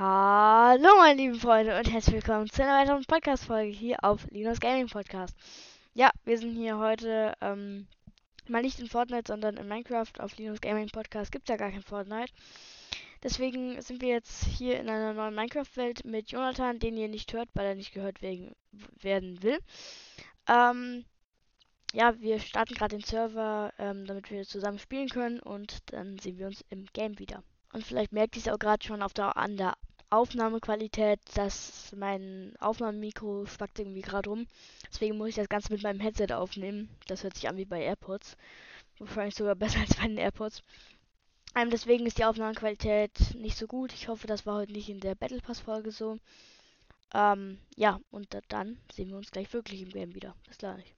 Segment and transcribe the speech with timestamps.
[0.00, 4.86] Hallo meine lieben Freunde und herzlich willkommen zu einer weiteren Podcast-Folge hier auf Linus Gaming
[4.86, 5.36] Podcast.
[5.92, 7.88] Ja, wir sind hier heute ähm,
[8.46, 10.12] mal nicht in Fortnite, sondern in Minecraft.
[10.20, 12.32] Auf Linus Gaming Podcast gibt es ja gar kein Fortnite.
[13.24, 17.48] Deswegen sind wir jetzt hier in einer neuen Minecraft-Welt mit Jonathan, den ihr nicht hört,
[17.54, 18.54] weil er nicht gehört wegen,
[19.00, 19.58] werden will.
[20.48, 21.06] Ähm,
[21.92, 26.38] ja, wir starten gerade den Server, ähm, damit wir zusammen spielen können und dann sehen
[26.38, 27.42] wir uns im Game wieder.
[27.72, 29.74] Und vielleicht merkt ihr es auch gerade schon auf der, an der
[30.10, 34.46] Aufnahmequalität, dass mein Aufnahmemikro spackt irgendwie gerade rum.
[34.90, 36.88] Deswegen muss ich das Ganze mit meinem Headset aufnehmen.
[37.06, 38.36] Das hört sich an wie bei AirPods.
[38.98, 40.62] Wahrscheinlich sogar besser als bei den AirPods.
[41.54, 43.92] Ähm, deswegen ist die Aufnahmequalität nicht so gut.
[43.92, 46.18] Ich hoffe, das war heute nicht in der Battle Pass Folge so.
[47.14, 50.34] Ähm, ja, und dann sehen wir uns gleich wirklich im Game wieder.
[50.46, 50.94] Bis gleich.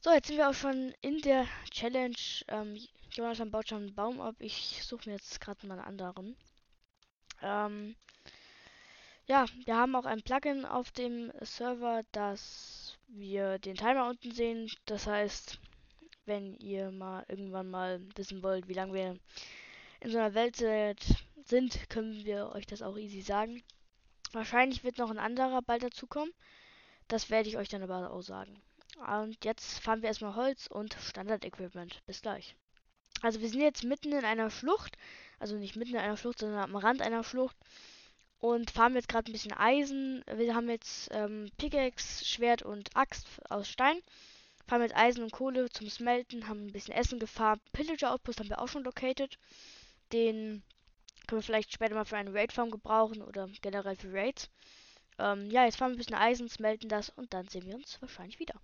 [0.00, 2.16] So, jetzt sind wir auch schon in der Challenge.
[2.48, 2.78] Ähm,
[3.10, 4.36] Jonathan baut schon einen Baum ab.
[4.38, 6.36] Ich suche mir jetzt gerade mal einen anderen.
[7.42, 7.96] Ähm,
[9.26, 14.70] ja, wir haben auch ein Plugin auf dem Server, dass wir den Timer unten sehen.
[14.84, 15.58] Das heißt,
[16.26, 19.18] wenn ihr mal irgendwann mal wissen wollt, wie lange wir
[20.00, 23.62] in so einer Welt sind, können wir euch das auch easy sagen.
[24.32, 26.32] Wahrscheinlich wird noch ein anderer bald dazukommen.
[27.08, 28.60] Das werde ich euch dann aber auch sagen.
[29.18, 32.02] Und jetzt fahren wir erstmal Holz und Standard-Equipment.
[32.06, 32.56] Bis gleich.
[33.22, 34.96] Also wir sind jetzt mitten in einer Schlucht.
[35.38, 37.56] Also nicht mitten in einer Schlucht, sondern am Rand einer Schlucht
[38.44, 40.22] und farmen jetzt gerade ein bisschen Eisen.
[40.30, 43.96] Wir haben jetzt ähm, Pickaxe, Schwert und Axt aus Stein.
[44.66, 47.62] Farmen jetzt Eisen und Kohle zum Smelten, haben ein bisschen Essen gefarmt.
[47.72, 49.38] Pillager Outpost haben wir auch schon located.
[50.12, 50.62] Den
[51.26, 54.50] können wir vielleicht später mal für eine Raid-Farm gebrauchen oder generell für Raids.
[55.18, 57.96] Ähm, ja, jetzt fahren wir ein bisschen Eisen, smelten das und dann sehen wir uns
[58.02, 58.60] wahrscheinlich wieder.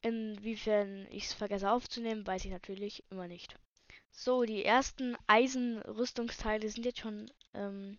[0.00, 3.54] Inwiefern ich es vergesse aufzunehmen, weiß ich natürlich immer nicht.
[4.10, 7.98] So, die ersten Eisenrüstungsteile sind jetzt schon ähm,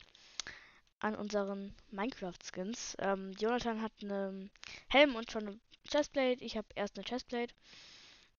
[0.99, 2.97] an unseren Minecraft-Skins.
[2.99, 4.51] Ähm, Jonathan hat einen
[4.89, 6.43] Helm und schon eine Chestplate.
[6.43, 7.53] Ich habe erst eine Chestplate.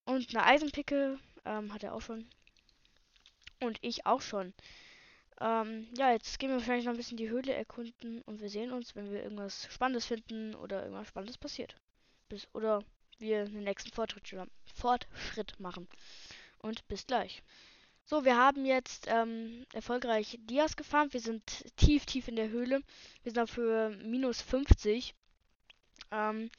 [0.05, 2.29] Und eine Eisenpicke ähm, hat er auch schon.
[3.61, 4.55] Und ich auch schon.
[5.40, 8.73] Ähm, ja, jetzt gehen wir wahrscheinlich noch ein bisschen die Höhle erkunden und wir sehen
[8.73, 11.77] uns, wenn wir irgendwas Spannendes finden oder irgendwas Spannendes passiert.
[12.29, 12.84] Bis, oder
[13.18, 14.34] wir den nächsten Fortschritt,
[14.74, 15.89] Fortschritt machen.
[16.58, 17.42] Und bis gleich.
[18.10, 21.12] So, wir haben jetzt ähm, erfolgreich Dias gefarmt.
[21.12, 21.44] Wir sind
[21.76, 22.82] tief, tief in der Höhle.
[23.22, 25.14] Wir sind Höhe minus 50.
[26.10, 26.50] Ähm,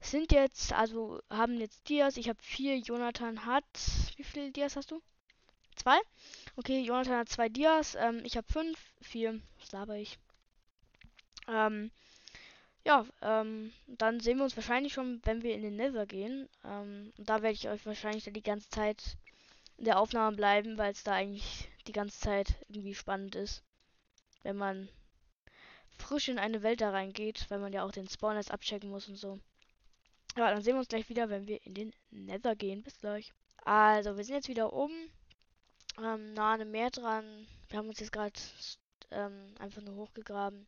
[0.00, 2.16] sind jetzt, also haben jetzt Dias.
[2.16, 2.78] Ich habe vier.
[2.78, 3.62] Jonathan hat.
[4.16, 5.00] Wie viele Dias hast du?
[5.76, 6.00] Zwei?
[6.56, 7.94] Okay, Jonathan hat zwei Dias.
[7.94, 8.76] Ähm, ich habe fünf.
[9.00, 9.40] Vier.
[9.60, 10.18] Was laber ich?
[11.46, 11.92] Ähm,
[12.84, 16.48] ja, ähm, dann sehen wir uns wahrscheinlich schon, wenn wir in den Nether gehen.
[16.64, 19.16] Ähm, da werde ich euch wahrscheinlich dann die ganze Zeit
[19.78, 23.62] der Aufnahme bleiben, weil es da eigentlich die ganze Zeit irgendwie spannend ist.
[24.42, 24.88] Wenn man
[25.98, 29.08] frisch in eine Welt da reingeht, weil man ja auch den Spawn erst abchecken muss
[29.08, 29.38] und so.
[30.36, 32.82] Ja, dann sehen wir uns gleich wieder, wenn wir in den Nether gehen.
[32.82, 33.32] Bis gleich.
[33.64, 35.10] Also, wir sind jetzt wieder oben.
[35.98, 37.46] Ähm, nah an dem Meer dran.
[37.68, 38.38] Wir haben uns jetzt gerade
[39.10, 40.66] ähm, einfach nur hochgegraben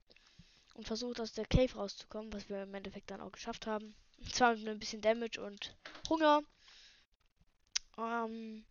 [0.75, 3.94] und versucht aus der Cave rauszukommen, was wir im Endeffekt dann auch geschafft haben.
[4.32, 5.77] Zwar mit ein bisschen Damage und
[6.09, 6.42] Hunger.
[7.97, 8.65] Ähm,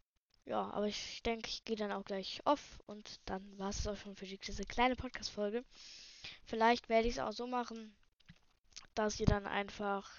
[0.45, 3.97] ja, aber ich denke, ich gehe dann auch gleich off und dann war es auch
[3.97, 5.63] schon für diese kleine Podcast-Folge.
[6.45, 7.95] Vielleicht werde ich es auch so machen,
[8.95, 10.09] dass ihr dann einfach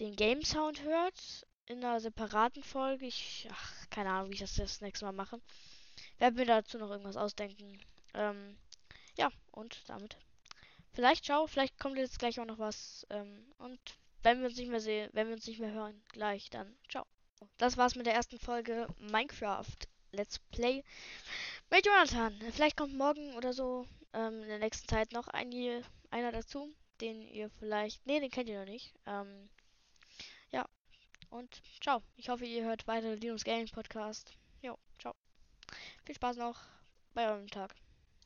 [0.00, 3.06] den Game Sound hört in einer separaten Folge.
[3.06, 5.40] Ich, ach, keine Ahnung, wie ich das das nächste Mal mache.
[6.18, 7.80] Werde mir dazu noch irgendwas ausdenken.
[8.14, 8.58] Ähm,
[9.16, 10.16] ja, und damit.
[10.92, 13.06] Vielleicht ciao, vielleicht kommt jetzt gleich auch noch was.
[13.10, 13.80] Ähm, und
[14.22, 17.06] wenn wir uns nicht mehr sehen, wenn wir uns nicht mehr hören, gleich dann ciao.
[17.56, 19.66] Das war's mit der ersten Folge Minecraft
[20.12, 20.82] Let's Play
[21.70, 22.34] mit Jonathan.
[22.52, 25.52] Vielleicht kommt morgen oder so ähm, in der nächsten Zeit noch ein,
[26.10, 28.04] einer dazu, den ihr vielleicht.
[28.06, 28.92] Ne, den kennt ihr noch nicht.
[29.06, 29.48] Ähm,
[30.50, 30.66] ja.
[31.30, 32.02] Und ciao.
[32.16, 34.32] Ich hoffe, ihr hört weiter Linux Gaming Podcast.
[34.62, 35.14] Jo, ciao.
[36.04, 36.60] Viel Spaß noch
[37.14, 37.74] bei eurem Tag.